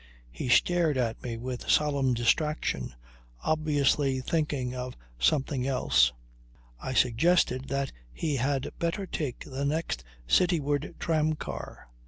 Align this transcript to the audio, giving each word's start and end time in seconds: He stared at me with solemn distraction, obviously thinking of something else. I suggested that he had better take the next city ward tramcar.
He 0.31 0.49
stared 0.49 0.97
at 0.97 1.21
me 1.21 1.37
with 1.37 1.69
solemn 1.69 2.15
distraction, 2.15 2.95
obviously 3.43 4.19
thinking 4.19 4.73
of 4.73 4.97
something 5.19 5.67
else. 5.67 6.11
I 6.79 6.95
suggested 6.95 7.65
that 7.67 7.91
he 8.11 8.37
had 8.37 8.71
better 8.79 9.05
take 9.05 9.45
the 9.45 9.63
next 9.63 10.03
city 10.25 10.59
ward 10.59 10.95
tramcar. 10.97 11.87